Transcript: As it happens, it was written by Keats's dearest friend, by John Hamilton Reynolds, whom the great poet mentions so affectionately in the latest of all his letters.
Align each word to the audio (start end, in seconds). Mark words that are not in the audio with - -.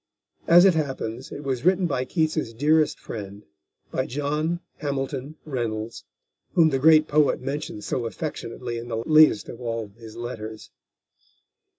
As 0.47 0.65
it 0.65 0.73
happens, 0.73 1.31
it 1.31 1.43
was 1.43 1.63
written 1.63 1.85
by 1.85 2.05
Keats's 2.05 2.55
dearest 2.55 2.99
friend, 2.99 3.43
by 3.91 4.07
John 4.07 4.59
Hamilton 4.77 5.35
Reynolds, 5.45 6.05
whom 6.55 6.69
the 6.69 6.79
great 6.79 7.07
poet 7.07 7.39
mentions 7.39 7.85
so 7.85 8.07
affectionately 8.07 8.79
in 8.79 8.87
the 8.87 9.03
latest 9.05 9.47
of 9.47 9.61
all 9.61 9.89
his 9.89 10.15
letters. 10.15 10.71